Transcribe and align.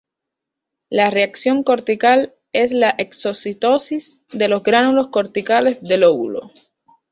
La 0.89 1.11
reacción 1.11 1.61
cortical 1.63 2.33
es 2.53 2.71
la 2.71 2.89
exocitosis 2.97 4.25
de 4.33 4.47
los 4.47 4.63
gránulos 4.63 5.09
corticales 5.09 5.79
del 5.83 6.05
óvulo. 6.05 6.49